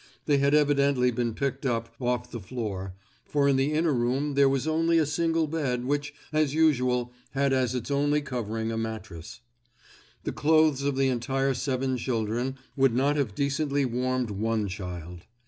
They 0.25 0.39
had 0.39 0.55
evidently 0.55 1.11
been 1.11 1.35
picked 1.35 1.63
up 1.63 1.93
off 2.01 2.31
the 2.31 2.39
floor, 2.39 2.95
for 3.23 3.47
in 3.47 3.55
the 3.55 3.71
inner 3.73 3.93
room 3.93 4.33
there 4.33 4.49
was 4.49 4.67
only 4.67 4.97
a 4.97 5.05
single 5.05 5.45
bed 5.45 5.85
which, 5.85 6.11
as 6.33 6.55
usual, 6.55 7.13
had 7.33 7.53
as 7.53 7.75
its 7.75 7.91
only 7.91 8.19
covering 8.23 8.71
a 8.71 8.79
mattress. 8.79 9.41
The 10.23 10.31
clothes 10.33 10.81
of 10.81 10.95
the 10.95 11.09
entire 11.09 11.53
seven 11.53 11.97
children 11.99 12.57
would 12.75 12.95
not 12.95 13.15
have 13.15 13.35
decently 13.35 13.85
warmed 13.85 14.31
one 14.31 14.67
child. 14.67 15.19